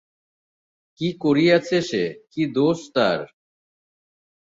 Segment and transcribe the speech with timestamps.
[0.99, 3.19] কী করিয়াছে সে, কী দোষ তার?